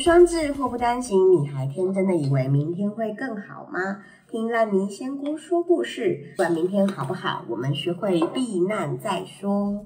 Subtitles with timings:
[0.00, 3.98] 双至，祸不单行，你还天真的以为明天会更好吗？
[4.30, 9.84] 听烂泥仙姑说故事，不管明天好不好，我们学会避难再说。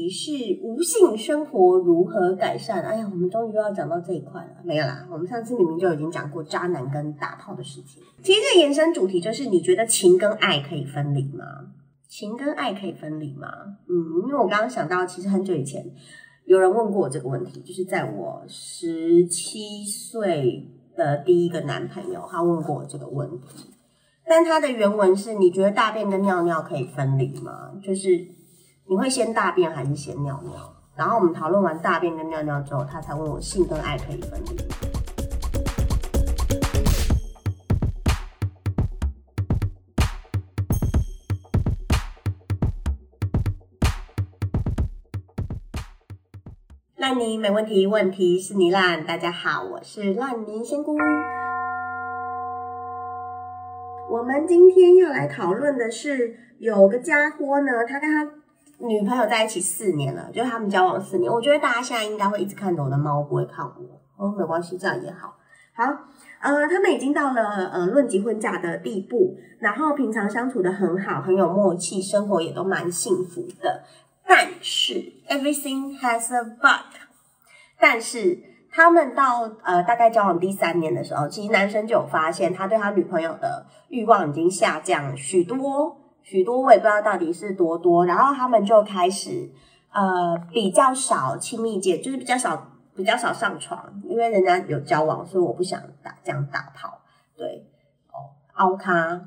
[0.00, 2.82] 题是无性生活如何改善。
[2.82, 4.50] 哎呀，我们终于又要讲到这一块了。
[4.64, 8.02] 没有啦，我们上次明明就已经讲过渣男跟打炮的事情。
[8.22, 11.44] 其实这延伸主题就是，你觉得情跟爱可以分离吗？
[12.08, 13.48] 情跟爱可以分离吗？
[13.88, 13.94] 嗯，
[14.26, 15.84] 因为我刚刚想到，其实很久以前
[16.46, 23.70] 有人问过我这个问题，就是在我十七岁的第一个男朋友，他问过我这个问题。
[24.26, 27.72] 但他的原文是：你觉得大便跟尿尿可以分离吗？
[27.82, 28.26] 就是
[28.90, 30.52] 你会先大便还是先尿尿？
[30.96, 34.56] 然后我们讨论完大便跟尿尿之后，他才问我性跟爱可以分离？
[46.96, 49.06] 烂泥没问题，问题是你烂。
[49.06, 50.96] 大家好，我是烂泥仙姑。
[54.10, 58.39] 我们今天要来讨论的是，有个家伙呢，他跟他
[58.80, 61.30] 女朋友在一起四年了，就是他们交往四年。
[61.30, 64.00] 我觉得大家现在应该会一直看着我的猫，不会看我。
[64.16, 65.36] 哦，没关系，这样也好。
[65.72, 65.84] 好，
[66.40, 73.82] 呃，他们已经到了呃论及婚嫁的地步，然后平常相处的很好，很有默契，生活也都蛮幸福的。
[74.26, 74.94] 但是
[75.28, 76.84] everything has a but，
[77.78, 78.38] 但是
[78.70, 88.06] 他们到呃大概交往第三年的时候，其实男生就有发现他对他女朋友的欲望已经下降许多许多，我也不知道到底是多多。
[88.06, 89.50] 然后他们就开始
[89.92, 97.00] 呃比较少亲密接，就是比较少比较少上床，因为人家有交往，所以我不想打这样打炮。
[97.36, 97.66] 对，
[98.12, 99.20] 哦，凹咖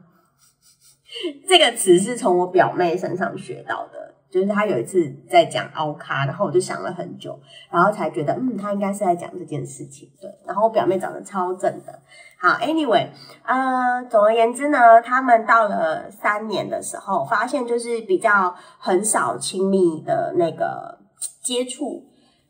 [1.48, 4.03] 这个词是从我表妹身上学到的。
[4.34, 7.40] 就是他有一次在讲凹卡，然后我就想了很久，
[7.70, 10.10] 然后才觉得，嗯，他应该是在讲这件事情。
[10.20, 12.00] 对，然后我表妹长得超正的。
[12.40, 13.10] 好，anyway，
[13.46, 20.98] 呃，总而言之呢，他们到了三年的时候，发现就是比较很少亲密的那个
[21.44, 22.04] 接触，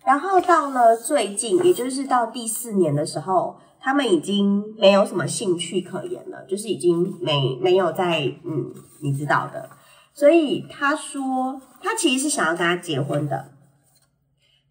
[0.06, 9.70] 然后到了最近，也就是到第四年的时候，他们已经没有什么兴趣可言了，就是已经没没有在，嗯，你知道的。
[10.16, 13.52] 所以他说，他其实是想要跟他结婚的，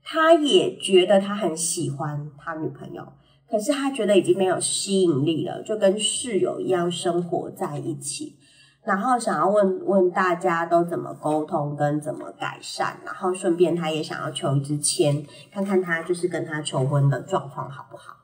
[0.03, 3.12] 他也觉得他很喜欢他女朋友，
[3.49, 8.39] 可是他觉得已经没有吸引力了，就跟室友一样生活在一起。
[8.83, 18.17] 然后想要问问大家都怎么沟通跟怎么改善，然后顺便他也想要求一支签，看看他就是跟他求婚的状况好不好？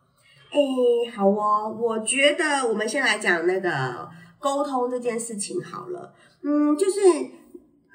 [0.50, 6.12] 哎，好哦，我觉得我们先来讲那个沟通这件事情好了。
[6.43, 7.00] 嗯，就是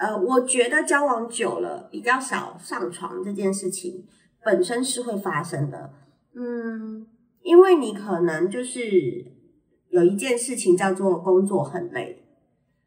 [0.03, 4.06] 呃，我觉得交往久了比较少上床这件事情
[4.44, 5.94] 本身是会发生的。
[6.36, 7.08] 嗯，
[7.41, 8.81] 因为你可能就是
[9.88, 12.22] 有一件事情叫做工作很累。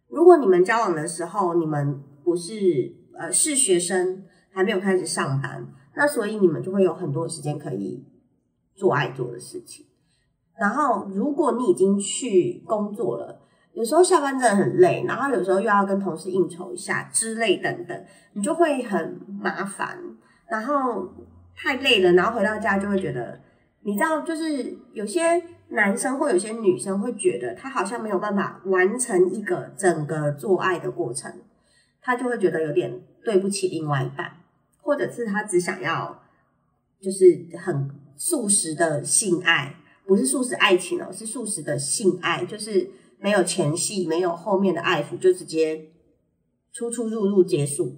[0.09, 5.67] 如果你们交往的时候，你们不是呃是学生，还没有开始上班，
[5.97, 8.05] 那所以你们就会有很多时间可以
[8.75, 9.87] 做爱做的事情。
[10.59, 13.41] 然后，如果你已经去工作了，
[13.77, 19.99] 有时候下班真的很累，然后有时候又要跟同事应酬一下之类等等，你就会很麻烦，
[20.49, 21.07] 然后
[21.55, 23.39] 太累了，然后回到家就会觉得，
[23.83, 25.21] 你知道，就是有些
[25.69, 31.31] 男生或有些女生会觉得他好像没有办法完成一个整个做爱的过程，
[32.01, 34.39] 他就会觉得有点对不起另外一半，
[34.81, 36.23] 或者是他只想要
[36.99, 39.77] 就是很素食的性爱，
[40.07, 42.91] 不是素食爱情哦，是素食的性爱，就是。
[43.19, 45.91] 没有前戏，没有后面的爱抚，就直接
[46.73, 47.97] 出出入入结束，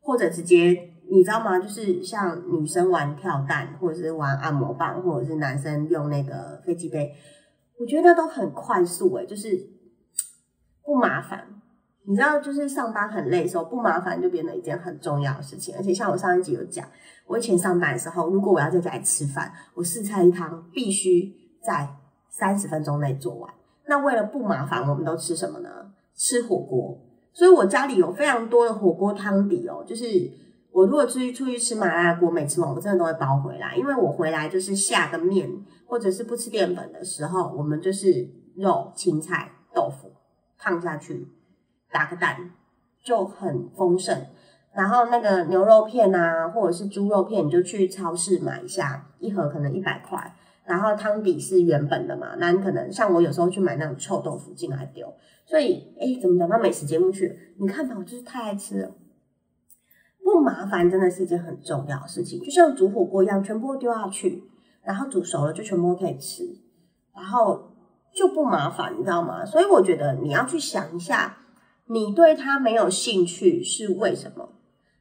[0.00, 1.58] 或者直接你知道吗？
[1.58, 7.14] 就是像女生玩跳蛋，或者是玩按摩棒，或者是男生用那个飞机杯，
[7.78, 9.68] 我觉得那都很快速诶、就是
[10.82, 11.46] 不麻烦。
[12.08, 15.74] 你知道，就是上班很累的时候，不麻烦就变得一件很重要的事情。
[15.76, 16.88] 而且像我上一集有讲，
[17.26, 21.96] 我以前上班的时候，如果我要在家里吃饭，我四菜一汤必须在
[22.30, 23.52] 三十分钟内做完。
[23.88, 25.68] 那为了不麻烦，我们都吃什么呢？
[26.14, 26.98] 吃火锅。
[27.32, 29.84] 所以我家里有非常多的火锅汤底哦。
[29.86, 30.06] 就是
[30.72, 35.48] 我如果出去出去吃麻辣锅没吃完，我真的都会包回来，因为我回来就是下个面，
[35.86, 40.10] 或者是不吃淀粉的时候，我们就是肉、青菜、豆腐
[40.58, 41.28] 烫下去，
[41.92, 42.50] 打个蛋
[43.04, 44.18] 就很丰盛。
[44.74, 50.34] 然后那个牛肉片啊，或者是猪肉片，你就去超市买一下，一盒可能一百块。
[50.66, 55.14] 然后汤底是原本的嘛，那你可能像我有时候去买那种臭豆腐进来丢，
[55.46, 57.54] 所以哎，怎么讲到美食节目去？
[57.58, 58.94] 你看吧，我就是太爱吃了，
[60.22, 64.42] 不麻烦真的是一件很重要的事情，就像煮火锅一样，全部丢下去，
[64.82, 66.42] 然后煮熟了就全部可以吃，
[67.14, 67.72] 然后
[68.12, 69.44] 就不麻烦，你知道吗？
[69.44, 71.38] 所以我觉得你要去想一下，
[71.86, 74.54] 你对他没有兴趣是为什么？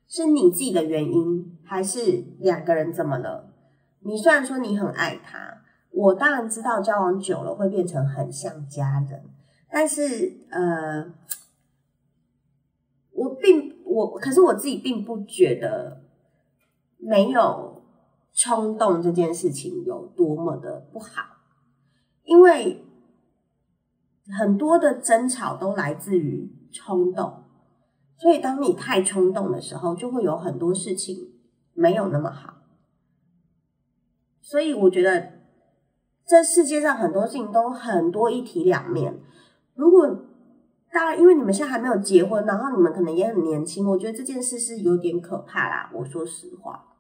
[0.08, 3.55] 是你自己的原因，还是两个人怎么了？
[4.06, 9.24] 你虽然说你很爱他，我当然知道交往久了会变成很像家人，
[9.70, 11.12] 但是呃，
[13.12, 16.04] 我并我可是我自己并不觉得
[16.98, 17.82] 没有
[18.32, 21.24] 冲动这件事情有多么的不好，
[22.26, 22.86] 因为
[24.38, 27.44] 很多的争吵都来自于冲动，
[28.18, 31.32] 所以当你太冲动的时候，就会有很多事情
[31.74, 32.54] 没有那么好。
[34.46, 35.32] 所以我觉得，
[36.24, 39.20] 这世界上很多事情都很多一体两面。
[39.74, 40.08] 如果
[40.92, 45.90] 当然，因为你们现在还没有结婚，然后你们可能也很年轻，我觉得这件事是有点可怕啦。
[45.96, 46.94] 我说实话，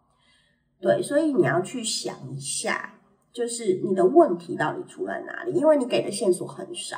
[0.79, 2.95] 对，所以你要去想一下，
[3.31, 5.53] 就是你的问题到底出在哪里？
[5.53, 6.97] 因为你给的线索很少。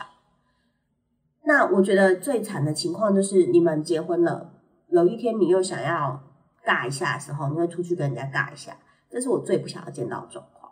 [1.43, 4.53] 那我觉得最惨的情况就是，你们结婚了，
[4.87, 6.23] 有一天你又想要
[6.65, 8.77] 尬一下的时候，你会出去跟人家尬一下。
[9.17, 10.71] 这是我最不想要见到的状况，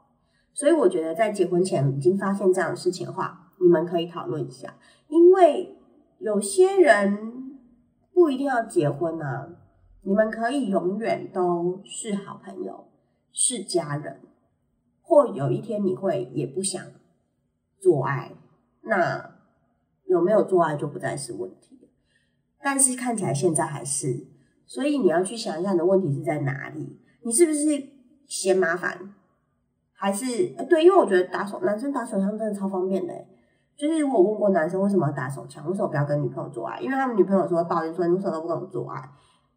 [0.54, 4.76] 所以我觉得在结婚前已经发现这样的事情的话，你们可以讨论一下，
[5.08, 5.76] 因为
[6.20, 7.58] 有些人
[8.14, 9.50] 不一定要结婚啊，
[10.04, 12.86] 你们可以永远都是好朋友，
[13.32, 14.22] 是家人，
[15.02, 16.80] 或有一天你会也不想
[17.80, 18.32] 做爱，
[18.84, 19.38] 那
[20.06, 21.90] 有没有做爱就不再是问题，
[22.62, 24.28] 但是看起来现在还是，
[24.68, 27.95] 所以你要去想一下你的问题是在哪里，你是不是？
[28.27, 28.98] 嫌麻烦，
[29.94, 30.25] 还是
[30.69, 30.83] 对？
[30.83, 33.13] 因为我觉得打手男生打手枪真的超方便的。
[33.77, 36.80] 就是我问过男生为什么要打手枪，为什么不要跟女朋友做爱？
[36.80, 39.10] 因为他们女朋友说抱怨说你为什么都不跟我做爱？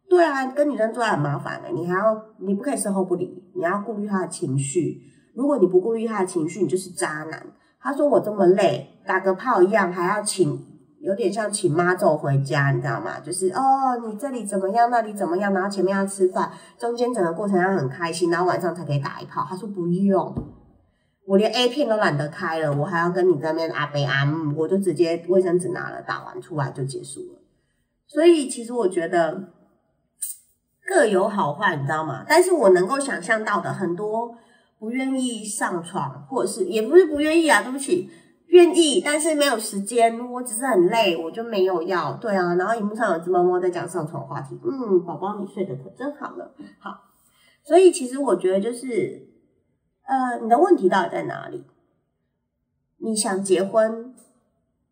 [0.09, 5.01] 对啊，跟女生做爱很麻烦的，你还要你不可以事后不理，你要顾虑他的情绪。
[5.35, 7.47] 如果你不顾虑他的情绪，你就是渣男。
[7.79, 10.65] 他说我这么累，打个炮一样还要请。
[11.01, 13.19] 有点像请妈走回家，你知道吗？
[13.19, 13.61] 就是哦，
[14.05, 19.45] 你这里怎么样，那里怎么样，然后前面要吃饭，中间整个过程要很开心，然后晚上才可以打一炮。
[19.47, 20.35] 他说不用，
[21.25, 27.39] 我连 A 片都懒得开了，我还要跟你在那边阿贝阿姆，我就直接卫生纸拿了，打完出来就结束了。
[28.07, 29.51] 所以其实我觉得
[30.87, 32.25] 各有好坏，你知道吗？
[32.27, 34.35] 但是我能够想象到的很多
[34.79, 38.09] 不愿意上床，或者是也不是不愿意啊，对不起。
[38.49, 40.19] 愿意，但是没有时间。
[40.31, 42.13] 我只是很累，我就没有要。
[42.13, 44.59] 对啊，然后荧幕上有只猫猫在讲上床话题。
[44.63, 46.51] 嗯，宝宝你睡得可真好了。
[46.79, 46.91] 好，
[47.63, 49.27] 所以其实我觉得就是，
[50.03, 51.63] 呃，你的问题到底在哪里？
[52.97, 54.15] 你想结婚，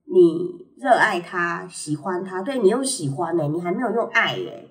[0.05, 4.69] 你热爱他，喜欢他，对你又喜欢呢，你还没有用爱耶。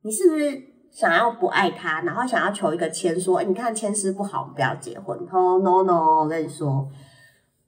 [0.00, 5.18] 你是不是想要不爱他，然后想要求一个签说，你看签诗不好，不要结婚。
[5.30, 6.88] 哦，no no，我跟你说。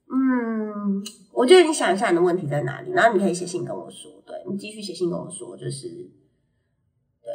[0.09, 4.11] 嗯，我觉得你想一下你的问题在哪里，然后你可以写信跟我说。
[4.25, 5.87] 对你继续写信跟我说，就是
[7.21, 7.31] 对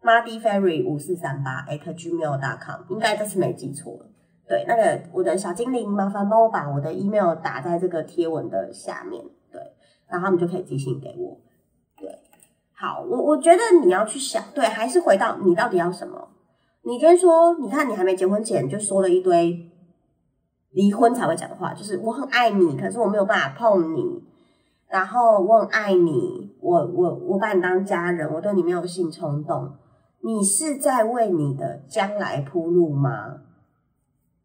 [0.00, 4.06] m a d y Fairy 五四三八 at gmail.com，应该这次没记错。
[4.48, 9.60] 对，那个我的小精灵，麻烦帮我把我的 email 打在这个贴文的下面，对，
[10.08, 11.38] 然后他们就可以寄信给我。
[11.98, 12.18] 对，
[12.72, 16.28] 好，我我觉得你要去想，对，还是回到你到底要什么？
[16.82, 19.70] 你先说，你看你还没结婚前就说了一堆。
[20.76, 24.22] 离婚才会讲的话，就是我很爱你，可是我没有办法碰你。
[24.90, 29.72] 然后我很爱你，我我我把你当家人，我对你没有性冲动。
[30.22, 33.38] 你是在为你的将来铺路吗？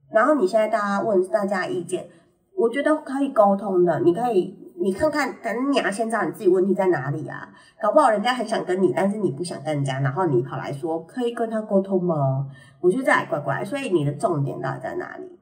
[0.09, 2.07] 然后你现在大家问大家意见，
[2.55, 3.99] 我觉得可以沟通的。
[3.99, 7.49] 你可以你看看，等你要先知道你自己问题在哪里啊？
[7.81, 12.47] 搞不好人家很想跟你，但是你不想跟人家，然后你跑来说可以跟他沟通吗？
[12.79, 13.65] 我觉得这还怪怪。
[13.65, 15.40] 所以你的重点到底在哪里？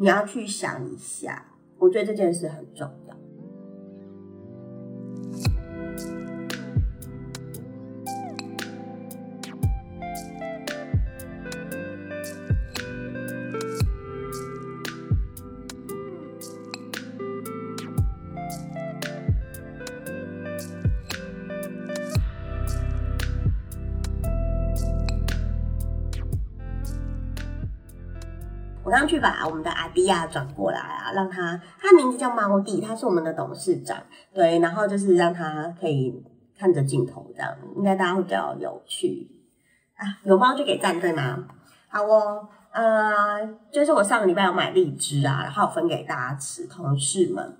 [0.00, 3.14] 你要去想一下，我觉得这件事很重要。
[29.06, 33.96] 去把我们的阿迪亚转过来啊，让他，他名字叫猫弟，他是我们的董事长，
[34.32, 36.22] 对，然后就是让他可以
[36.58, 39.28] 看着镜头，这样应该大家会比较有趣
[39.94, 40.06] 啊。
[40.24, 41.46] 有猫就给赞，对吗？
[41.88, 43.40] 好哦，呃，
[43.72, 47.56] 就是我上个礼拜有买荔枝啊，然后分给大家吃，同事们。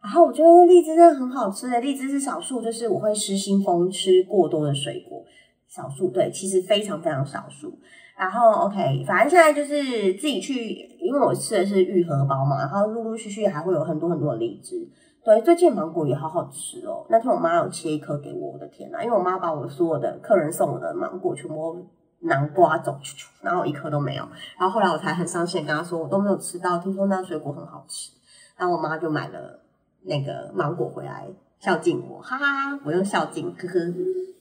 [0.00, 5.24] 然后我觉得荔枝真的很好吃的，荔枝是少数，就是我会失心疯吃过多的水果，
[5.68, 7.78] 少数对，其实非常非常少数。
[8.18, 14.76] 然后 OK，反正现在就是自己去，因为我吃的是愈合包嘛，然后陆陆续续还会有很多很多的荔枝。
[15.24, 17.06] 对，最近芒果也好好吃哦。
[17.08, 21.86] 那天我妈有切一颗给我，我的天呐，因为我妈把我所有的客人送我的芒果全部
[22.20, 22.98] 南瓜走，
[23.42, 24.28] 然后一颗都没有。
[24.58, 28.10] 然后后来我才很伤心跟她说，我都没有吃到，听说那水果很好吃。
[28.56, 29.62] 然后我妈就买了。
[30.04, 31.26] 那个芒果回来
[31.58, 33.78] 孝敬我，哈哈哈，不用孝敬，呵呵，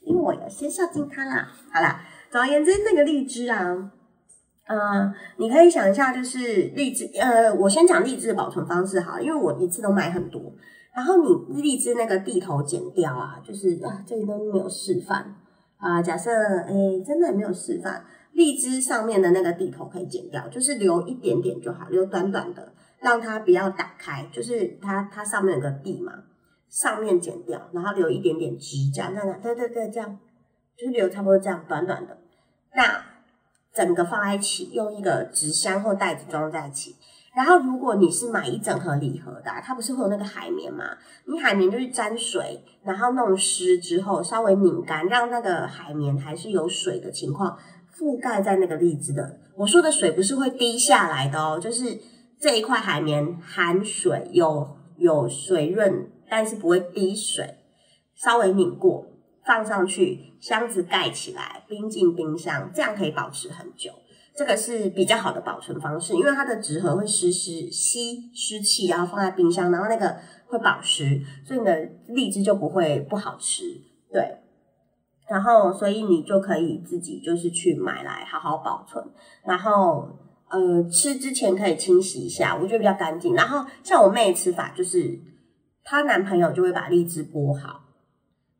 [0.03, 1.49] 因为我要先孝敬她啦。
[1.73, 1.99] 好啦，
[2.31, 3.91] 总而言之，那个荔枝啊，
[4.65, 10.41] 呃，你可以想一下，就是荔枝，呃，我先讲荔枝的保存方式哈，因为我一次都买很多。
[10.95, 15.35] 然后你荔枝那个地头剪掉啊，就是啊，这里都没有示范
[15.77, 16.01] 啊。
[16.01, 16.73] 假设哎，
[17.05, 18.03] 真的没有示范，
[18.33, 22.73] 荔枝上面的那个地头可以剪掉，就是留一点点就好，留短短的。
[22.99, 26.11] 让它不要打开，就是它它上面有个地嘛，
[26.67, 30.17] 上面剪掉，然后留一点点指甲，那样，对对对，这样
[30.77, 32.17] 就是留差不多这样短短的。
[32.73, 33.03] 那
[33.73, 36.95] 整个放在一起，用一个纸箱或袋子装在一起。
[37.35, 40.97] 然后如果你是买一整盒礼盒的，它不是会有那个海绵吗？
[41.25, 47.57] 你海绵就是沾水，然后弄湿之后稍微拧干，让那个海绵还是有水的情况
[47.95, 49.39] 覆盖在那个荔枝的。
[49.55, 51.97] 我说的水不是会滴下来的哦，就是。
[52.39, 57.55] 这一块海绵含水，有有水润，但是不会滴水。
[58.13, 59.07] 稍微拧过，
[59.47, 63.91] 放上去，箱子盖起来，冰进冰箱，这样可以保持很久。
[64.35, 73.63] 这个是比较好的保存方式，因为它的纸盒会湿湿吸湿气，然后放在冰箱，然后那个会保湿，所以你的荔枝就不会不好吃。
[74.11, 74.37] 对，
[75.29, 79.03] 然后所以你就可以自己就是去买来好好保存，
[79.45, 80.19] 然后。
[80.49, 83.35] 呃，吃之前可以清洗一下，我觉得比较干净。
[83.35, 85.19] 然后像我妹吃法，就是
[85.83, 87.81] 她男朋友就会把荔枝剥好，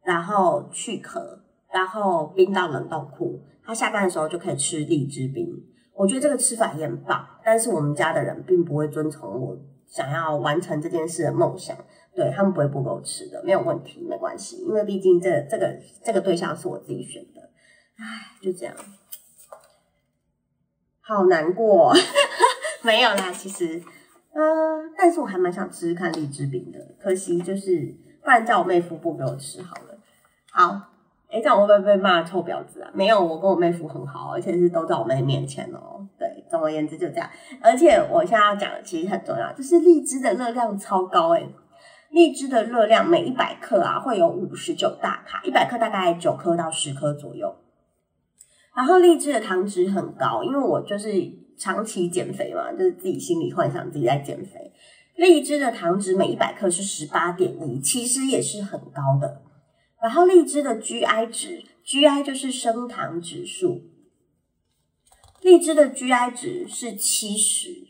[0.07, 1.37] 然后去壳，
[1.69, 5.45] 然后冰到冷冻库，他下班的时候就可以吃荔枝冰。
[5.93, 11.75] 我觉得这个吃法也很棒，但是我们家的人并不会遵从我想要完成这件事的梦想，
[12.15, 17.41] 对他们不会不给我吃的，没有问题，没关系，因为毕竟这这个这个对象是我自己选的，
[17.97, 18.73] 唉，就这样。
[21.01, 21.93] 好难过，
[22.81, 23.77] 没有啦，其实，
[24.33, 29.86] 嗯，但是我还蛮想吃吃看荔枝饼的，可惜就是，不然叫我妹夫不给我吃好了。
[30.57, 30.71] 好，
[31.29, 32.89] 哎，这样我会不会被骂臭婊子啊？
[32.91, 36.03] 没有，我跟我妹夫很好，而且是都在我妹面前哦。
[36.17, 37.29] 对，总而言之就这样。
[37.61, 41.47] 而且我现在要讲的其实很重要，就是荔枝的热量超高哎，
[42.09, 47.55] 荔枝的热量每一百克啊会有五十九大卡，一百克大概九颗到十颗左右。
[48.75, 51.11] 然后荔枝的糖脂很高，因为我就是
[51.55, 54.73] 长期减肥嘛，就是自己心里幻想自己在减肥。
[55.15, 59.43] 荔枝的糖脂每一百克是十八点一，其实也是很高的。
[60.01, 63.81] 然后荔枝的 GI 值，GI 就是升糖指数，
[65.41, 67.87] 荔枝的 GI 值是七十。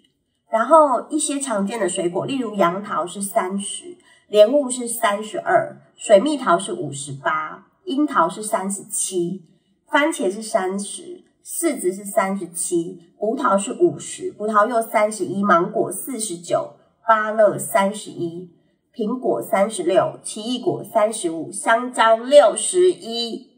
[0.49, 3.97] 然后一些常见的水果，例如杨桃是三十，
[4.29, 9.43] 莲雾是三十二，水蜜桃是五十八，樱桃是三十七。
[9.89, 18.49] 番茄是三十，柿子是三十七，葡萄是五十，葡萄柚三十一，芒果四十九，芭乐三十一，
[18.97, 23.51] 苹果三十六，奇异果三十五，香蕉六十一，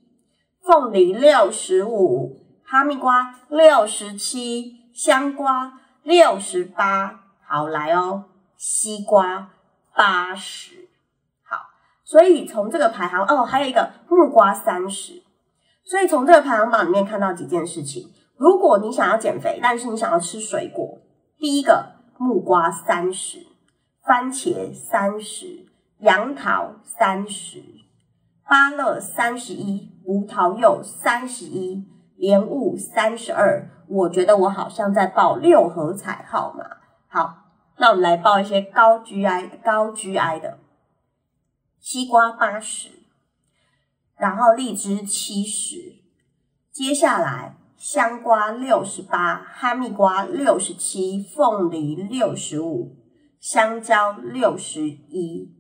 [0.62, 8.26] 凤梨六十五，哈密瓜六十七，香瓜六十八，好来哦，
[8.58, 9.52] 西瓜
[9.96, 10.90] 八十，
[11.46, 11.56] 好，
[12.04, 15.24] 所以从这个排行哦，还有一个木瓜三十。
[15.86, 21.00] 所以从这个排行榜里面看到几件事情：如果你想要减肥，但是你想要吃水果，
[21.38, 23.48] 第一个木瓜三十，
[24.04, 25.66] 番茄三十，
[26.00, 27.64] 杨桃三十，
[28.48, 33.70] 芭乐三十一，葡萄柚三十一，莲雾三十二。
[33.88, 36.78] 我觉得我好像在报六合彩号码。
[37.08, 37.46] 好，
[37.78, 40.60] 那我们来报一些高 GI 高 GI 的，
[41.80, 42.90] 西瓜八十。
[44.18, 45.96] 然后荔枝七十，
[46.72, 52.98] 接下来香瓜六十八，哈密瓜六十七，凤梨六十五，
[53.40, 55.56] 香蕉六十一，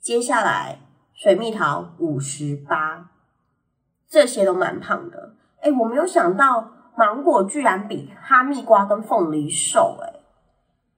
[0.00, 0.80] 接下来
[1.14, 3.10] 水蜜桃五十八，
[4.08, 5.34] 这些都蛮胖的。
[5.60, 10.20] 哎，我没有想到芒果居然比哈密瓜跟凤梨瘦，哎，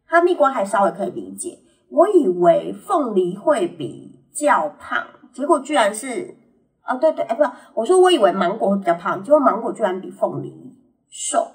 [0.06, 1.58] 哈密瓜还稍微可以理解，
[1.90, 6.36] 我以为凤梨会比较胖，结果居然是。
[6.82, 7.44] 啊，对对，哎，不，
[7.74, 10.76] 我说我以为芒果会比较胖，结果芒果居然比凤梨
[11.08, 11.52] 瘦，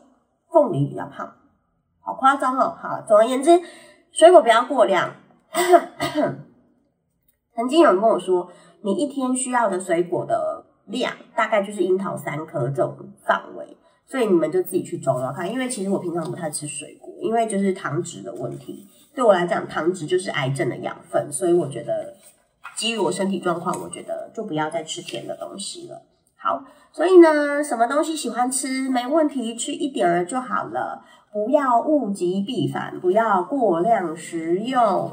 [0.50, 1.30] 凤梨比较胖，
[2.00, 2.78] 好夸张哦。
[2.82, 3.52] 好，总而言之，
[4.16, 5.14] 水果不要过量。
[7.54, 8.50] 曾经有人跟我说，
[8.82, 12.96] 你一天需要的水果的量大概就是樱桃三颗这种
[13.28, 15.52] 范围，所以你们就自己去抓抓看。
[15.52, 22.16] 因为其实我平常不太吃水果，因为就是糖脂的问题，对我来讲，糖脂就是癌症的养分，所以我觉得
[22.78, 26.02] 基于我身体状况，我觉得就不要再吃甜的东西了。
[26.38, 31.04] 好，所以呢，什么东西喜欢吃没问题，吃一点儿就好了，
[31.36, 35.12] 不要物极必反，不要过量食用。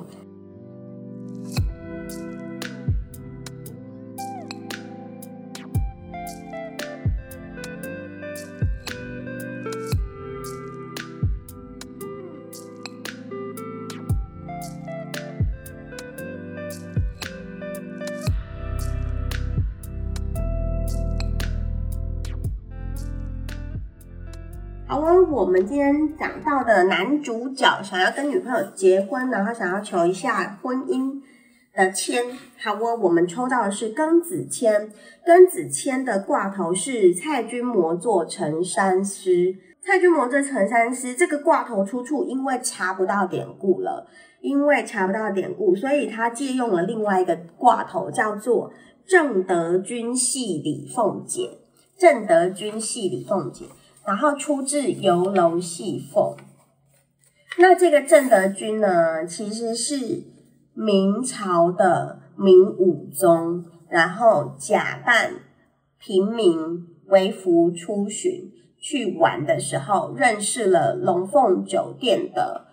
[25.53, 31.21] 我们今天讲到的男主角想要跟女朋友结婚，然后想要求一下婚姻
[31.75, 32.25] 的签。
[32.59, 34.91] 好哦，我们抽到的是庚子签，
[35.27, 39.55] 庚子签的挂头是蔡君魔做陈山师。
[39.83, 44.07] 蔡君魔做陈山师这个挂头出处，因为查不到典故了，
[44.41, 48.73] 因为查不到典故，所以他借用了另外一个挂头，叫做
[49.05, 51.59] 正德君系李凤姐。
[51.99, 53.67] 正德君系李凤姐。
[54.05, 56.35] 然后出自《游楼戏凤》，
[57.59, 60.25] 那这个正德君呢，其实是
[60.75, 65.35] 明朝的明武宗，然后假扮
[65.99, 72.67] 平民为服出巡去玩的时候，认识了龙凤酒店的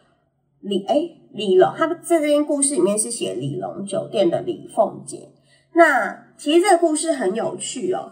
[0.59, 0.95] 李哎
[1.31, 5.29] 李龙，他在这篇故事里面是写李龙酒店的李凤姐。
[5.73, 8.11] 那其实这个故事很有趣哦。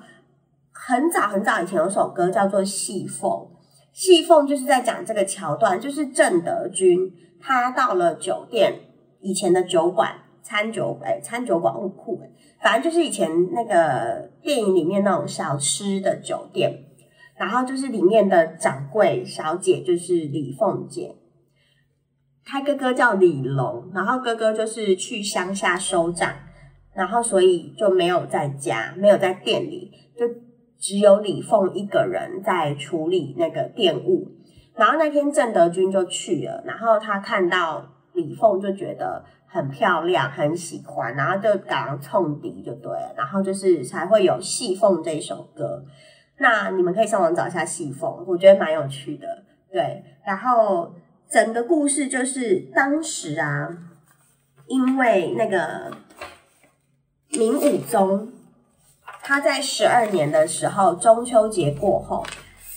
[0.87, 3.29] 很早很早以前有首歌叫做《戏凤》，
[3.91, 8.73] 戏凤就是在讲这个桥段，就是郑德军他到了酒店，
[9.19, 12.29] 以前的酒馆餐酒哎餐酒馆物库哎，
[12.63, 16.85] 反正就是以前那个电影里面那种小吃的酒店，
[17.35, 21.17] 然后就是里面的掌柜小姐就是李凤姐，
[22.45, 26.33] 他哥哥叫李龙，然后哥哥就是去乡下收账，
[26.93, 30.46] 然后所以就没有在家，没有在店里就。
[30.79, 34.31] 只有李凤一个人在处理那个电务，
[34.75, 45.83] 然后那天郑德军就去了，然后他看到李凤就觉得很漂亮，很喜欢，然后就赶上冲敌就对了，然后就是才会有《戏凤》这首歌。
[46.37, 49.43] 那你们可以上网找一下《戏凤》，我觉得蛮有趣的。
[49.71, 50.93] 对，然后
[51.27, 53.75] 整个故事就是当时啊，
[54.67, 55.91] 因为那个
[57.31, 58.31] 明武宗。
[59.27, 62.25] 他在十二年的时候，中秋节过后，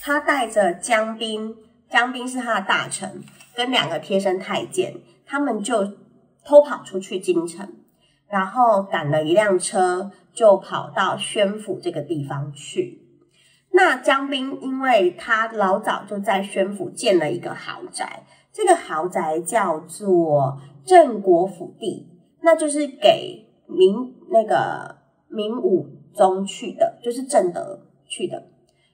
[0.03, 1.55] 他带着江彬，
[1.89, 3.23] 江彬是他的大臣，
[3.55, 5.85] 跟两个贴身太监，他们就
[6.45, 7.73] 偷跑出去京城，
[8.27, 13.01] 然后赶了一辆车，就跑到宣府这个地方去。
[13.71, 22.09] 那江彬因为他老早就在宣府建了一个豪宅，这个豪宅叫做镇国府地，
[22.41, 24.97] 那就是给明那个
[25.29, 26.00] 明武。
[26.15, 28.43] 中去的，就是正德去的，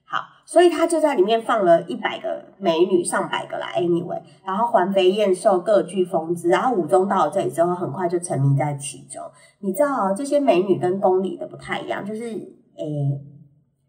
[0.05, 9.23] 好，所以他就在里面放了一百个美女，上百个啦，anyway，然后环肥燕瘦，各具风姿，然后武宗到了这里之后，很快就沉迷在其中。
[9.61, 13.21] 你知道这些美女跟宫里的不太一样，就是诶，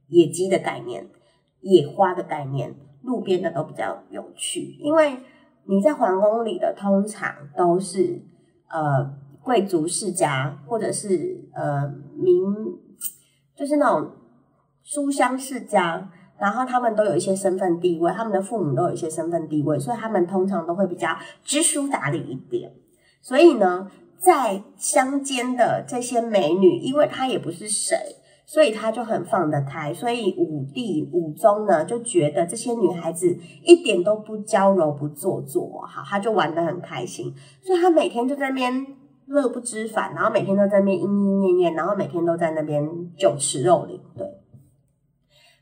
[0.07, 1.07] 野鸡的概念，
[1.61, 5.17] 野花的概念，路边的都比较有趣，因为
[5.65, 8.21] 你在皇宫里的通常都是
[8.69, 9.13] 呃
[9.43, 12.86] 贵族世家，或者是呃民。
[13.57, 14.11] 就是那种
[14.83, 22.71] 书香世家，然后他们都有一些身份地位，他们的父母都有一些身份地位，所以他们通常都会比较知书达理一点。
[23.19, 23.89] 所以呢，
[24.19, 27.97] 在乡间的这些美女，因为她也不是谁，
[28.45, 29.91] 所以他就很放得开。
[29.91, 37.33] 所以武帝武宗呢，就觉得这些女孩子一点都不娇柔不做作，好，他就玩得很开心。
[37.63, 38.96] 所以他每天就在那边。
[39.27, 42.83] 乐不知返，然后每天都在那边莺莺念念，然后每天都在那边
[43.17, 44.25] 酒池肉林，对，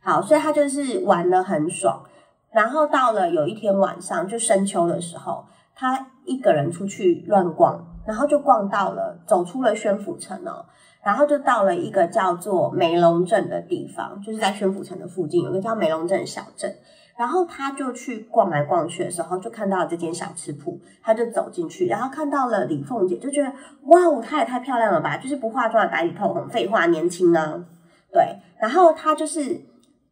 [0.01, 2.03] 好，所以他就是玩的很爽。
[2.51, 10.65] 然后到了有一天晚上，就深秋的时候，他一个人出去乱逛，然后就逛到了，走出了宣府城哦，
[11.03, 16.73] 然后就到了一个叫做梅龙镇的地方，就是在宣府城的附近有个叫梅龙镇小镇。
[17.17, 23.51] 然后他就去逛来逛去的时候，就看到这间小吃铺，他就走进去，然后看到了李凤姐，就觉得
[23.83, 25.17] 哇哦，她也太漂亮了吧！
[25.17, 27.65] 就是不化妆的白里透红，废话，年轻啊，
[28.11, 28.41] 对。
[28.59, 29.61] 然后他就是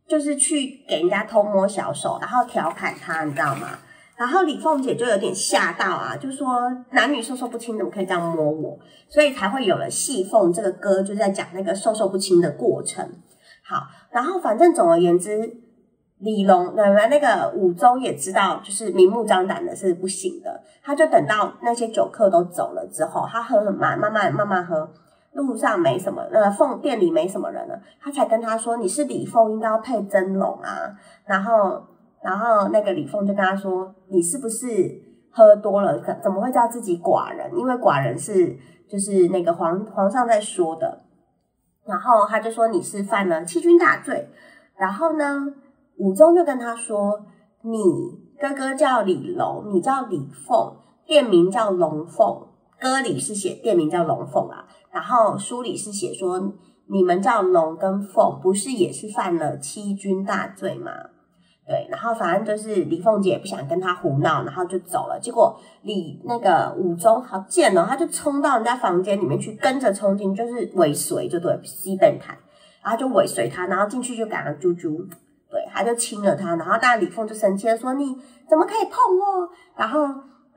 [0.08, 3.70] 就是去给人家偷摸小手，然后调侃他，你知道吗？
[4.16, 8.78] 然后李凤姐就有点吓到啊，就说男女授受不亲，怎么可以这样摸我？
[9.10, 13.06] 所以才会有了戏凤这个歌，就在讲那个授受不亲的过程。
[13.66, 15.63] 好，然后反正总而言之，
[16.24, 24.90] 李龙那那个武宗也知道，就是明目张胆的是不行的，他就等到那些酒客都走了之后，他喝很慢，慢慢慢慢喝，
[25.34, 31.84] 路上没什么，呃，凤店里没什么人了，他才跟他说：“你是李凤，应该要配真龙啊。”然后。
[32.24, 34.66] 然后那个李凤就跟他说：“你是不是
[35.30, 36.00] 喝多了？
[36.00, 37.52] 怎怎么会叫自己寡人？
[37.54, 38.58] 因为寡人是
[38.88, 41.02] 就是那个皇皇上在说的。”
[41.86, 44.30] 然后他就说：“你是犯了欺君大罪。”
[44.80, 45.54] 然后呢，
[45.98, 47.26] 武宗就跟他说
[47.64, 47.78] ：“你
[48.40, 50.76] 哥哥叫李龙，你叫李凤，
[51.06, 52.48] 店名叫龙凤。
[52.80, 56.54] 歌里是写店名叫龙凤啊，然后书里是写说
[56.88, 60.92] 你们叫龙跟凤，不是也是犯了欺君大罪吗？”
[61.66, 65.18] 对，然后反正就是李凤姐也不想跟他胡闹，然后就走了。
[65.22, 72.38] 结果李那个武宗好贱哦，他就冲到人家房间里面去，跟着冲进，就是尾随，就对，西本台，
[72.84, 75.08] 然后就尾随他，然后进去就赶上猪猪，
[75.54, 78.18] 对，他就亲了他，然后大李凤就生气了，说你
[78.50, 79.50] 怎么可以碰我？
[79.78, 80.00] 然后，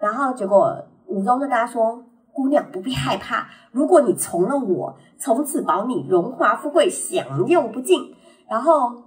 [0.01, 8.15] 然后结果武宗就跟他说，姑娘不必害怕，如果你从了我，从此保你荣华富贵享用不尽。
[8.49, 9.05] 然后。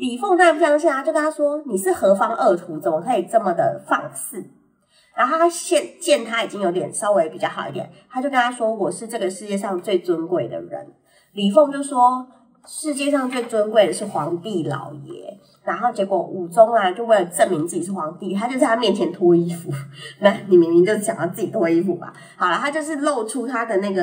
[0.00, 4.40] 李凤当然不相信啊，就跟他说：“你是何方恶徒，怎么可以这么的放肆？”
[5.12, 10.86] 然后他现见他已经有点稍微比较好一点，他就跟他说：“我是这个世界上最尊贵的人。”
[11.34, 12.28] 李凤就说。
[12.68, 19.70] 世界上最尊贵的是皇帝老爷，然后结果武宗啊，就为了证明自己是皇帝，他就在他面前脱衣服。
[20.20, 22.12] 那你明明就想要自己脱衣服吧？
[22.36, 24.02] 好了，他就是露出他的那个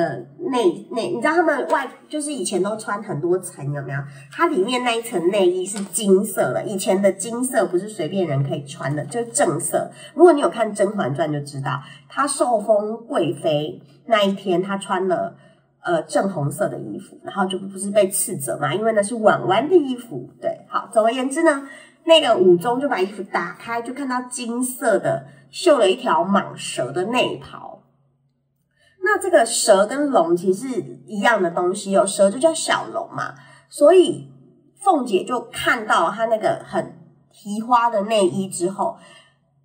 [0.50, 4.00] 内内，你知道他们外就是以前都穿很多层，有没有？
[4.32, 9.88] 它里面那一层内衣是金色的，以前的金色不是随便人可以穿的，就是正色。
[10.14, 15.36] 如果你有看《甄嬛传》就知道，她受封贵妃那一天，她穿了。
[15.86, 20.28] 呃，正红色的衣服，然后就不是被斥责嘛，因为那是婉婉的衣服。
[20.42, 21.68] 对，好，总而言之呢，
[22.02, 27.84] 那个武宗就把衣服打开，就看到金色的绣了一条蟒蛇的内袍。
[29.04, 33.34] 那这个蛇跟龙其实是一样的东西，有蛇就叫小龙嘛，
[33.68, 34.28] 所以
[34.74, 36.98] 凤姐就看到他那个很
[37.30, 38.98] 提花的内衣之后。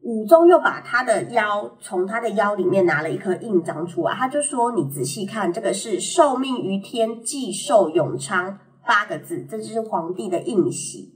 [0.02, 11.14] 武宗又把他的腰从他的腰里面拿了一颗印章出来，他就说：“你仔细看，这个是‘受命于天，既寿永昌’八个字，这就是皇帝的印玺。”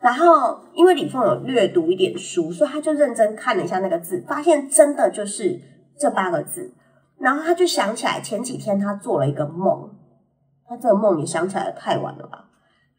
[0.00, 5.58] 然后，因为李凤有略读一点书，所以他就认真看了一下那个字，发现真的就是
[5.98, 6.74] 这八个字。
[7.18, 9.88] 然后他就想起来前几天他做了一个梦，
[10.68, 12.50] 他这个梦也想起来太晚了吧？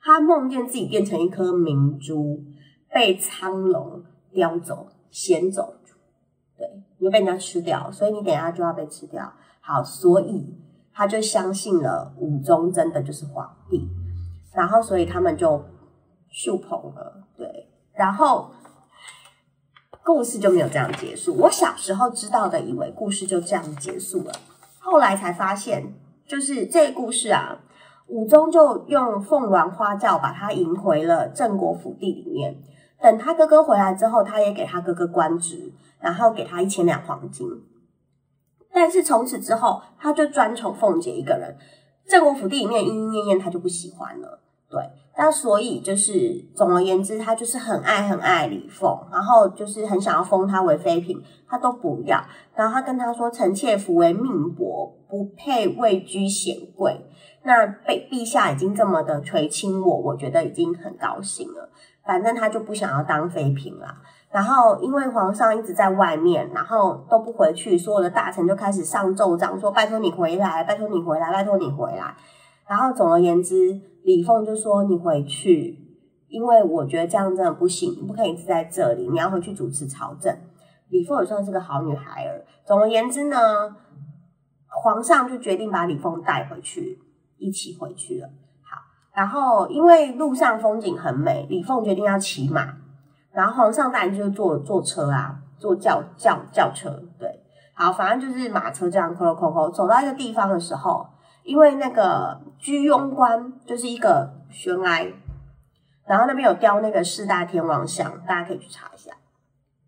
[0.02, 2.44] 他梦见自己变成一颗明珠，
[2.92, 4.88] 被苍龙叼走。
[5.18, 5.76] 先走，
[6.58, 9.32] 对，你就被人家吃掉，所以你等下就要被吃掉。
[9.62, 10.54] 好，所以
[10.94, 12.14] 他就相信了。
[12.18, 13.88] 武宗真的就是皇帝，
[14.54, 15.64] 然后所以他们就
[16.30, 18.52] 秀捧了，对，然后
[20.04, 21.34] 故事就没有这样结束。
[21.38, 24.34] 我小时候知道的，以为故事就这样结束了，
[24.82, 25.94] 后来才发现，
[26.28, 27.60] 就是这个故事啊，
[28.08, 31.30] 武宗就用凤鸾花轿把他迎回了。
[31.30, 32.58] 郑国府地里面。
[33.06, 37.48] 等他哥哥回来之后，他也给他哥哥官职，然后给他一千两黄金。
[38.74, 41.56] 但是从此之后，他就专宠凤姐一个人。
[42.08, 44.42] 郑国府地里面莺莺燕燕，他就不喜欢了。
[44.68, 44.82] 对，
[45.16, 52.20] 那所以就是总而言之，他就是很爱很爱李凤，然后就是很想要封她为妃嫔，他都不要。
[52.56, 57.06] 然后他跟他说：“臣妾福为命薄，不配位居显贵。
[57.44, 61.70] 那被陛下已经这么的垂青我，我觉得已经很高兴了。”
[62.06, 63.88] 反正他就不想要当妃嫔了。
[64.32, 72.16] 然后因为皇上一直在外面，然后都不回去，所有的大臣就开始上奏章说：“拜托你回来，拜托你回来，拜托你回来。”
[72.68, 75.78] 然后总而言之，李凤就说：“你回去，
[76.28, 80.36] 因为我觉得这样真的不行，你不可以一直在这里，你要回去主持朝政。”
[80.90, 82.46] 李凤也算是个好女孩儿。
[82.66, 83.38] 总而言之呢，
[84.68, 87.00] 皇上就决定把李凤带回去，
[87.38, 88.30] 一起回去了。
[89.16, 92.74] 然后，因为路上风景很美，李凤决定要骑马，
[93.32, 97.02] 然后皇上当然就坐坐车啊，坐轿轿轿车。
[97.18, 97.42] 对，
[97.74, 101.08] 好，反正就是马车这样，咯咯咯咯，走到一个地方的时候，
[101.44, 105.08] 因为那个居庸关就是一个悬崖，
[106.06, 109.14] 然后那边有雕那个四大天王像，大家可以去查一下。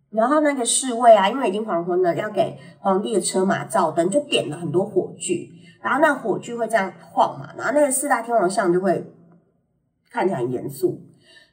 [0.09, 9.13] 然后那个侍卫啊，因为已经黄昏了，要给皇帝的车马照灯，就点了很多火炬，然后那火炬会这样晃嘛，然后那个四大天王像就会。
[10.10, 11.02] 看起来很严肃，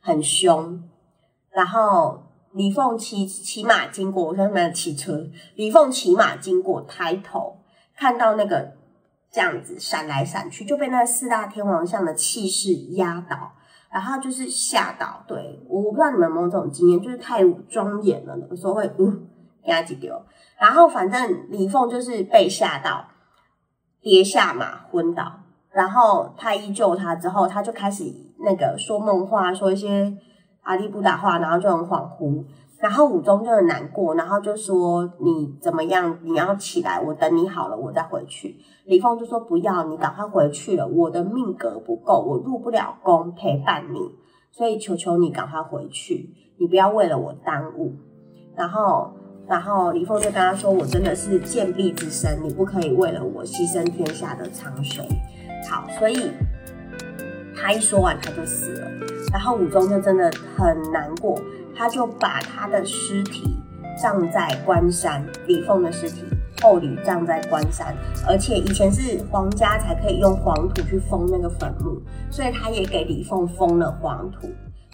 [0.01, 0.83] 很凶，
[1.51, 7.59] 然后李凤骑骑马经过，我说没有骑车，李凤骑马经过，抬头
[7.97, 8.73] 看到那个
[9.31, 13.53] 这样子闪来闪去，就被那四大天王像的气势压倒，
[13.91, 15.25] 然后就是吓到。
[15.27, 19.11] 对，我不知道你们有没有这种经验，就是太庄严了，有时候会呜
[19.65, 20.23] 给他几丢。
[20.57, 23.09] 然后反正李凤就是被吓到，
[24.01, 25.41] 跌下马昏倒。
[25.73, 28.05] 然后太医救他之后，他就开始
[28.45, 30.17] 那个说梦话，说一些
[30.63, 32.45] 阿里不达话，然后就很恍惚。
[32.79, 36.19] 然后武宗就很难过，然后就说你怎么样？
[36.23, 38.57] 你要起来，我等你好了，我再回去。
[38.85, 43.99] 李凤就说不要，你赶快回去了，我的命格不够，我入不了宫陪伴你，
[44.53, 47.95] 所以求求你赶快回去，你不要为了我耽误。
[48.55, 49.13] 然后。
[49.47, 55.05] 然后李凤就跟他说：“我真的是贱婢之身，你不可以为了我牺牲天下的苍生。”
[55.71, 56.31] 好，所以
[57.57, 58.91] 他一说完他就死了。
[59.33, 61.41] 然后武宗就真的很难过，
[61.75, 63.43] 他就把他的尸体
[64.01, 66.25] 葬在关山，李凤的尸体
[66.63, 67.95] 后吕葬在关山，
[68.29, 74.49] 而且以前是皇家才可以用黄土去封那个坟墓，所以他也给李凤封了黄土。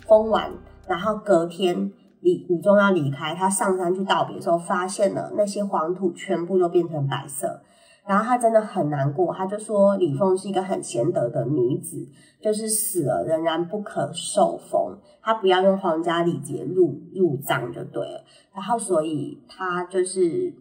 [0.07, 0.51] 封完，
[0.87, 1.93] 然后隔天。
[2.23, 7.63] 李武宗要离开，他上山去道别的时候，发现了那些黄土全部都变成白色，
[8.11, 12.09] 然后他真的很难过，他就说李凤是一个很贤德的女子，
[12.43, 20.53] 就是死了仍然不可受封，他不要用皇家礼节入入葬就对了，然后所以他就是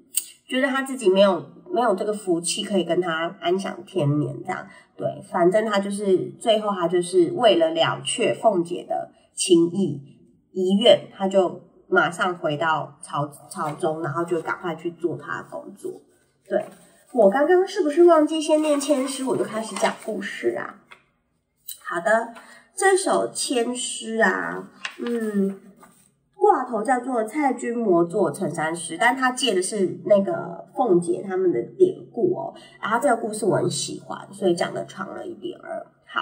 [0.46, 10.04] 觉得他自己没有没有这个福气可以跟他安享天年这样，对，反正他就是最后他就是为了了却凤姐的情意。
[10.52, 15.92] 遗愿，他就马上回到朝朝中，然后就赶快去做他的工作。
[16.48, 16.64] 对
[17.12, 20.76] 我刚刚是不是忘记先念千诗，我就开始讲故事啊？
[21.84, 22.36] 好的，
[22.76, 24.69] 这首千诗啊，
[25.00, 25.60] 嗯，
[26.36, 32.54] 挂头叫做蔡君谟作陈山诗，但他借的是那个凤姐他们的典故哦。
[32.80, 35.88] 然后这个故事我很喜欢，所以讲的长了一点儿。
[36.06, 36.22] 好，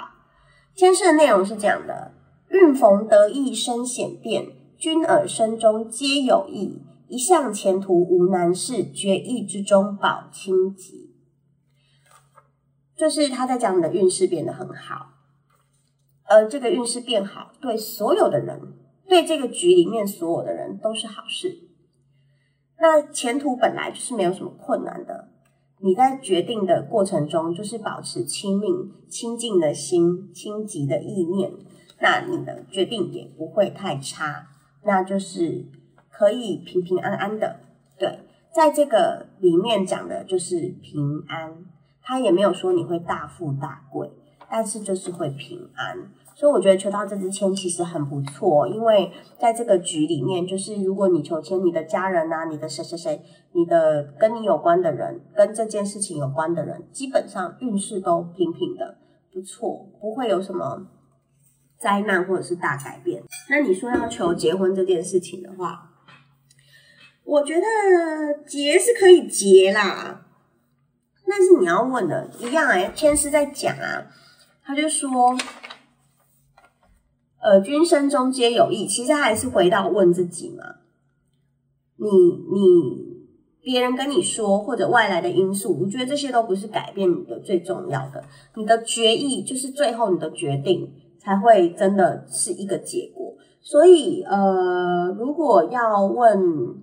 [0.74, 2.12] 千诗的内容是这样的。
[2.48, 4.46] 运逢得意身显变，
[4.78, 6.82] 君尔身中皆有意。
[7.08, 11.14] 一向前途无难事，决意之中保清吉。
[12.96, 15.14] 就是他在讲你的运势变得很好，
[16.24, 18.74] 而这个运势变好，对所有的人，
[19.08, 21.68] 对这个局里面所有的人都是好事。
[22.80, 25.28] 那前途本来就是没有什么困难的，
[25.80, 31.52] 你在决定的过程中，就是保持清明、清净的心、清极的意念。
[32.00, 34.48] 那你的决定也不会太差，
[34.84, 35.66] 那就是
[36.18, 37.60] 可以平平安安的。
[37.96, 38.18] 对，
[38.52, 41.64] 在这个里面讲的就是平安，
[42.02, 44.10] 他也没有说你会大富大贵，
[44.50, 45.96] 但是就是会平安。
[46.34, 58.98] 所以我觉得求到这支签其实很不错，因为在这个局里面，就是如果你求签，你的家人啊，你的谁谁谁，你的跟你有关的人，跟这件事情有关的人，基本上运势都平平的，
[59.32, 60.88] 不错，不会有什么。
[61.80, 65.87] 灾难或者是大改变，那你说要求结婚这件事情的话，
[67.28, 67.62] 我觉得
[68.46, 70.24] 结是可以结啦，
[71.26, 74.06] 但是你要问的一样哎，天师在讲啊，
[74.64, 75.36] 他就说，
[77.38, 80.76] 呃，君生中皆有意，其实还是回到问自己嘛，
[81.96, 83.18] 你你
[83.60, 90.90] 别人跟你说或者外来的因素，我觉得这些都不是改变你的最重要的，你的决议就是最后你的决定。
[91.20, 96.80] 才会真的是一个结果，所以呃，如果要问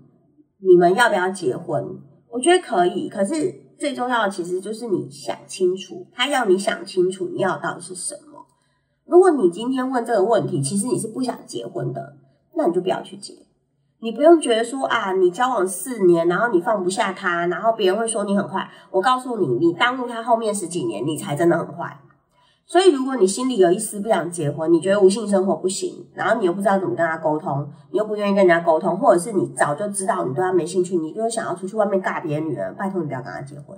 [0.67, 1.85] 你们要不要结婚，
[2.29, 3.07] 我觉得可以。
[3.07, 8.45] 可是最重要的其实就是你想清楚，他要你想清楚你要到底是什么。
[9.05, 12.17] 如果你今天问这个问题，其实你是不想结婚的，
[12.55, 13.33] 那你就不要去结。
[13.99, 18.69] 你不用觉得说啊，你交往四年，然后你放不下他，然后别人会说你很坏。
[18.91, 21.99] 我告诉你，你耽误他后面十几年，你才真的很坏。
[22.67, 33.77] 所以，如果你心里有一丝不想结婚，你觉得无性生活不行，然后你又不知道怎么跟他沟通，你又不愿意跟人家沟通，或者是你早就知道你对他没兴趣，你就想要出去外面尬别的女人，拜托你不要跟他结婚。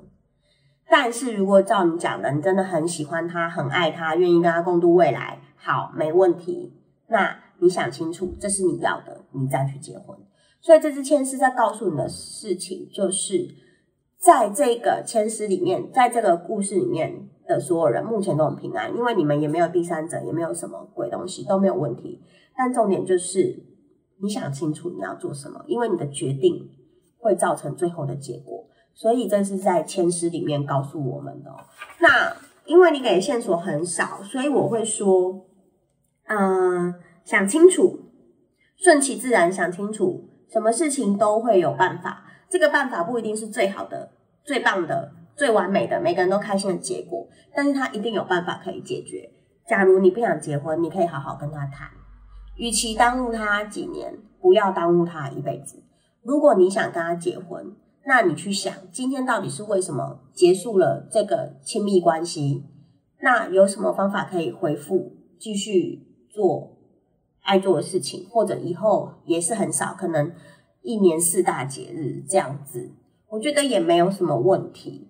[0.90, 6.74] 但是如果照你讲的，你真的很喜欢他，很爱他，愿意跟他共度未来，好，没问题。
[7.10, 10.18] 那你想清楚，这是你要的，你再去结婚。
[10.62, 13.50] 所以这支签是在告诉你的事情，就是
[14.18, 17.28] 在这个签诗里面，在这个故事里面。
[17.48, 22.22] 的所有人目前都很平安，因为你们也没有第三者，也没有什么鬼东西，都没有问题。
[22.56, 23.64] 但重点就是
[24.22, 26.70] 你想清楚你要做什么，因为你的决定
[27.18, 28.66] 会造成最后的结果。
[28.94, 31.52] 所以这是在签诗里面告诉我们的。
[32.00, 35.46] 那因为你给线索很少，所以我会说，
[36.28, 38.00] 嗯，想清楚，
[38.76, 42.26] 顺其自然，想清楚，什么事情都会有办法。
[42.50, 49.30] 这个办法不一定是最好的、最棒的、最完美的，每个人都开心的结果，但是他一定有办法可以解决。
[49.68, 51.90] 假如你不想结婚，你可以好好跟他谈，
[52.56, 55.84] 与其耽误他几年，不要耽误他一辈子。
[56.24, 62.64] 如果你想跟他结婚，那你去想，今天到底是为什么结束了这个亲密关系？
[63.22, 66.78] 那有什么方法可以回复，继续做
[67.44, 70.32] 爱做的事情，或者以后也是很少，可能
[70.82, 72.92] 一年四大节日这样子，
[73.30, 75.10] 我觉得也没有什么问题。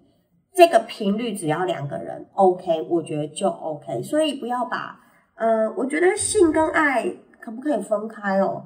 [0.58, 4.02] 这个频率只要两个人 OK，我觉得就 OK。
[4.02, 5.00] 所以不要把
[5.36, 7.08] 呃，我觉得性跟爱
[7.40, 8.66] 可不可以分开哦？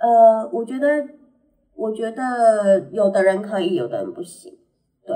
[0.00, 1.16] 呃，我觉得。
[1.80, 4.52] 我觉得有的人可以，有的人不行，
[5.06, 5.14] 对，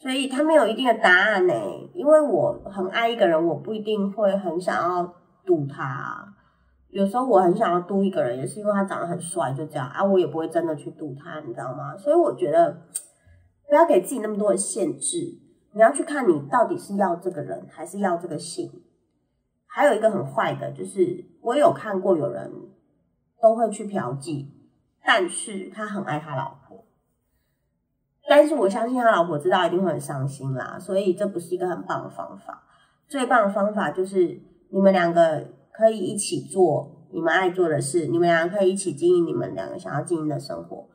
[0.00, 1.54] 所以他没有一定的答案呢。
[1.94, 5.14] 因为我很爱一个人，我不一定会很想要
[5.46, 6.26] 赌他。
[6.88, 11.96] 有时候我很想要赌一个人，也是因为他长得很帅，就这样啊，我也不会真的去赌他，你知道吗？
[11.96, 12.82] 所以我觉得
[13.68, 15.38] 不要给自己那么多的限制，
[15.72, 18.70] 你要去看你到底是要这个人，还是要这个性。
[19.66, 22.52] 还有一个很坏的，就是我有看过有人
[23.40, 24.48] 都会去嫖妓。
[25.04, 26.84] 但是他很爱他老婆，
[28.28, 32.62] 但是我相信他老婆知道一定会很伤心啦，所以这不是一个很棒的方法。
[33.08, 40.88] 最棒的方法就是你们两个可以一起做你们爱做的事，你们两个可以一起经营你们两个想要经营的生活，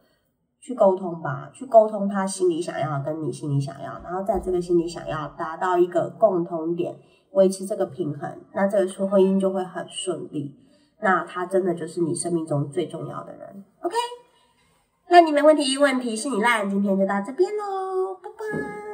[0.67, 6.93] 去沟通吧，去沟通他心里想要跟你心里想要，然后在这个心里想要达到一个共通点，
[7.31, 10.59] 维持这个平衡，那这个婚姻就会很顺利。
[11.01, 13.95] 那他真的就是你生命中最重要的人，OK？
[15.07, 18.86] 那你没问题，问题是你烂，今天就到这边喽，拜拜。